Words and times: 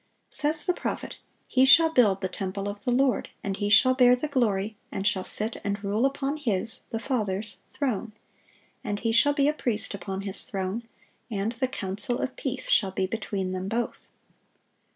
Says 0.31 0.65
the 0.65 0.73
prophet: 0.73 1.17
"He 1.47 1.63
shall 1.63 1.91
build 1.91 2.21
the 2.21 2.27
temple 2.27 2.67
of 2.67 2.85
the 2.85 2.91
Lord; 2.91 3.29
and 3.43 3.57
He 3.57 3.69
shall 3.69 3.93
bear 3.93 4.15
the 4.15 4.27
glory, 4.27 4.75
and 4.91 5.05
shall 5.05 5.23
sit 5.23 5.57
and 5.63 5.83
rule 5.83 6.07
upon 6.07 6.37
His 6.37 6.79
[the 6.89 6.97
Father's] 6.97 7.57
throne; 7.67 8.11
and 8.83 8.99
He 9.01 9.11
shall 9.11 9.33
be 9.33 9.47
a 9.47 9.53
priest 9.53 9.93
upon 9.93 10.21
His 10.21 10.41
throne: 10.41 10.87
and 11.29 11.51
the 11.51 11.67
counsel 11.67 12.17
of 12.17 12.35
peace 12.35 12.67
shall 12.71 12.89
be 12.89 13.05
between 13.05 13.51
Them 13.51 13.67
both." 13.67 14.07